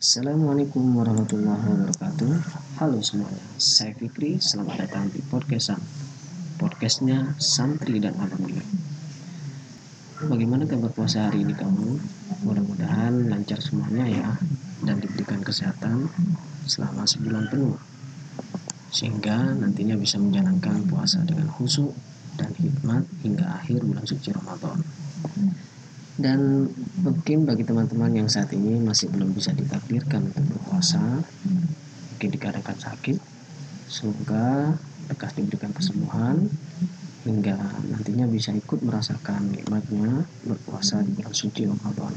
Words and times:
Assalamualaikum 0.00 0.96
warahmatullahi 0.96 1.60
wabarakatuh. 1.60 2.32
Halo 2.80 3.04
semuanya, 3.04 3.44
saya 3.60 3.92
Fikri. 3.92 4.40
Selamat 4.40 4.88
datang 4.88 5.12
di 5.12 5.20
podcastan 5.20 5.76
Podcastnya 6.56 7.36
Santri 7.36 8.00
dan 8.00 8.16
Alumni 8.16 8.64
Bagaimana 10.24 10.64
kabar 10.64 10.88
puasa 10.96 11.28
hari 11.28 11.44
ini 11.44 11.52
kamu? 11.52 12.00
Mudah-mudahan 12.48 13.28
lancar 13.28 13.60
semuanya 13.60 14.08
ya 14.08 14.28
Dan 14.80 15.04
diberikan 15.04 15.44
kesehatan 15.44 16.08
selama 16.64 17.04
sebulan 17.04 17.52
penuh 17.52 17.76
Sehingga 18.88 19.52
nantinya 19.52 20.00
bisa 20.00 20.16
menjalankan 20.16 20.80
puasa 20.88 21.20
dengan 21.28 21.52
khusyuk 21.52 21.92
dan 22.40 22.56
hikmat 22.56 23.04
hingga 23.20 23.52
akhir 23.52 23.84
bulan 23.84 24.08
suci 24.08 24.32
Ramadan 24.32 24.80
dan 26.20 26.68
mungkin 27.00 27.48
bagi 27.48 27.64
teman-teman 27.64 28.12
yang 28.12 28.28
saat 28.28 28.52
ini 28.52 28.76
masih 28.76 29.08
belum 29.08 29.32
bisa 29.32 29.56
ditakdirkan 29.56 30.28
untuk 30.28 30.44
berpuasa 30.52 31.00
mungkin 32.12 32.28
dikarenakan 32.36 32.76
sakit 32.76 33.16
semoga 33.88 34.76
lekas 35.08 35.32
diberikan 35.32 35.72
kesembuhan 35.72 36.44
hingga 37.24 37.56
nantinya 37.88 38.28
bisa 38.28 38.52
ikut 38.52 38.84
merasakan 38.84 39.48
nikmatnya 39.48 40.28
berpuasa 40.44 41.00
di 41.00 41.16
bulan 41.16 41.32
suci 41.32 41.64
Ramadan 41.64 42.12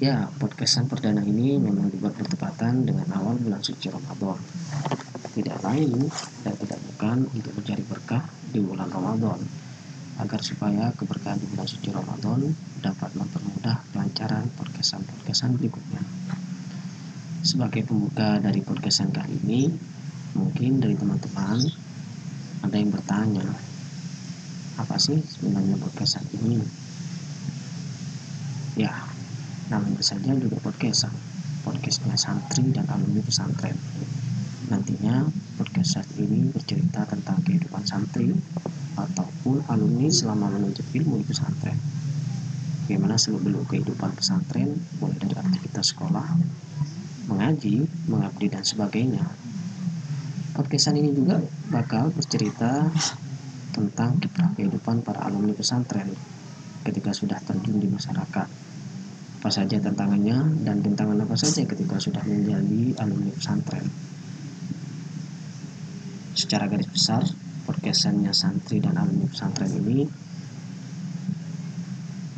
Ya, 0.00 0.32
podcastan 0.40 0.88
perdana 0.88 1.20
ini 1.20 1.60
memang 1.60 1.92
dibuat 1.92 2.16
bertepatan 2.16 2.88
dengan 2.88 3.04
awal 3.12 3.36
bulan 3.36 3.60
suci 3.60 3.92
Ramadan. 3.92 4.40
Tidak 5.36 5.60
lain 5.60 6.08
dan 6.40 6.56
tidak 6.56 6.80
bukan 6.88 7.28
untuk 7.36 7.52
mencari 7.52 7.84
berkah 7.84 8.24
di 8.48 8.64
bulan 8.64 8.88
Ramadan, 8.88 9.44
agar 10.20 10.40
supaya 10.44 10.92
keberkahan 11.00 11.40
di 11.40 11.48
bulan 11.48 11.64
suci 11.64 11.88
Ramadan 11.88 12.52
dapat 12.84 13.08
mempermudah 13.16 13.80
kelancaran 13.88 14.52
podcastan-podcastan 14.52 15.56
berikutnya. 15.56 16.04
Sebagai 17.40 17.88
pembuka 17.88 18.36
dari 18.36 18.60
podcastan 18.60 19.16
kali 19.16 19.40
ini, 19.40 19.72
mungkin 20.36 20.76
dari 20.76 20.92
teman-teman 20.92 21.64
ada 22.60 22.76
yang 22.76 22.92
bertanya, 22.92 23.48
apa 24.76 25.00
sih 25.00 25.24
sebenarnya 25.24 25.80
podcastan 25.80 26.28
ini? 26.36 26.60
Ya, 28.76 28.92
namanya 29.72 30.04
saja 30.04 30.36
juga 30.36 30.60
podcastan, 30.60 31.16
podcastnya 31.64 32.20
santri 32.20 32.68
dan 32.76 32.84
alumni 32.92 33.24
pesantren. 33.24 33.80
Nantinya 34.68 35.24
podcast 35.56 36.04
ini 36.20 36.52
bercerita 36.52 37.08
tentang 37.08 37.40
kehidupan 37.40 37.88
santri 37.88 38.36
ataupun 39.08 39.64
alumni 39.70 40.08
selama 40.10 40.52
menuntut 40.52 40.84
ilmu 40.92 41.22
di 41.22 41.26
pesantren. 41.28 41.78
Bagaimana 42.84 43.14
seluk-beluk 43.14 43.70
kehidupan 43.70 44.18
pesantren, 44.18 44.74
mulai 44.98 45.16
dari 45.22 45.34
aktivitas 45.38 45.94
sekolah, 45.94 46.26
mengaji, 47.30 47.86
mengabdi, 48.10 48.46
dan 48.50 48.66
sebagainya. 48.66 49.22
Podcastan 50.58 50.98
ini 50.98 51.14
juga 51.14 51.38
bakal 51.70 52.10
bercerita 52.10 52.90
tentang 53.70 54.18
kiprah 54.18 54.50
kehidupan 54.58 55.06
para 55.06 55.22
alumni 55.22 55.54
pesantren 55.54 56.10
ketika 56.82 57.14
sudah 57.14 57.38
terjun 57.46 57.78
di 57.78 57.86
masyarakat. 57.86 58.48
Apa 59.40 59.48
saja 59.48 59.80
tantangannya 59.80 60.66
dan 60.66 60.84
tantangan 60.84 61.24
apa 61.24 61.38
saja 61.38 61.64
ketika 61.64 61.96
sudah 61.96 62.20
menjadi 62.26 62.98
alumni 63.00 63.32
pesantren 63.32 63.88
secara 66.34 66.70
garis 66.70 66.88
besar 66.88 67.22
podcastnya 67.70 68.34
santri 68.34 68.82
dan 68.82 68.98
alumni 68.98 69.30
pesantren 69.30 69.70
ini 69.70 70.02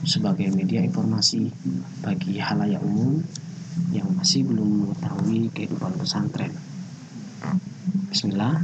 sebagai 0.05 0.53
media 0.53 0.85
informasi 0.85 1.49
bagi 2.05 2.37
halayak 2.37 2.85
umum 2.85 3.25
yang 3.97 4.13
masih 4.13 4.45
belum 4.45 4.85
mengetahui 4.85 5.49
kehidupan 5.57 5.97
pesantren. 5.97 6.53
Bismillah, 8.13 8.61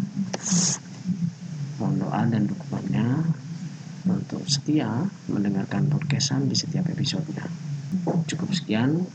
mohon 1.81 2.05
doa 2.05 2.21
dan 2.29 2.45
dukungannya 2.45 3.33
untuk 4.05 4.45
setia 4.45 5.09
mendengarkan 5.25 5.89
podcastan 5.89 6.53
di 6.53 6.57
setiap 6.59 6.85
episodenya. 6.93 7.49
Cukup 8.29 8.53
sekian 8.53 9.09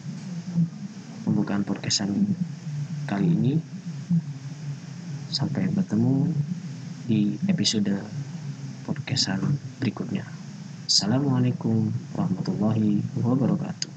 pembukaan 1.22 1.62
podcastan 1.62 2.34
kali 3.06 3.30
ini. 3.30 3.54
Sampai 5.30 5.70
bertemu 5.70 6.34
di 7.04 7.36
episode 7.52 8.00
podcastan 8.88 9.60
berikutnya. 9.84 10.24
Assalamualaikum 10.88 11.92
warahmatullahi 12.16 13.04
wabarakatuh. 13.20 13.92